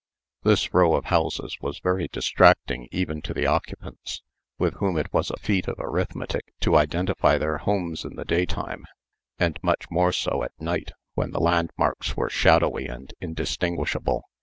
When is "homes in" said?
7.59-8.15